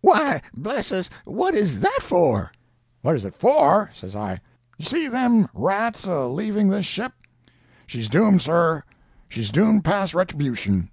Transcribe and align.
Why, 0.00 0.40
bless 0.56 0.90
us, 0.90 1.10
what 1.26 1.54
is 1.54 1.80
that 1.80 1.98
for?' 2.00 2.50
"'What 3.02 3.14
is 3.14 3.26
it 3.26 3.34
for?' 3.34 3.90
says 3.92 4.16
I, 4.16 4.36
'do 4.36 4.40
you 4.78 4.84
see 4.86 5.08
them 5.08 5.50
rats 5.52 6.04
a 6.06 6.24
leaving 6.28 6.70
this 6.70 6.86
ship? 6.86 7.12
She's 7.86 8.08
doomed, 8.08 8.40
sir! 8.40 8.84
she's 9.28 9.50
doomed 9.50 9.84
past 9.84 10.14
retribution! 10.14 10.88